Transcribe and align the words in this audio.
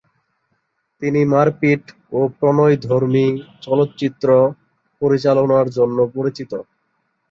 তিনি 1.01 1.21
মারপিট 1.33 1.83
ও 2.11 2.29
প্রণয়ধর্মী 2.37 3.27
চলচ্চিত্র 3.61 4.27
পরিচালনার 5.01 5.67
জন্য 5.77 5.97
পরিচিত। 6.15 6.51